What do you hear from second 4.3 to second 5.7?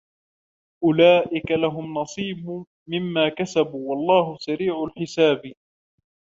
سريع الحساب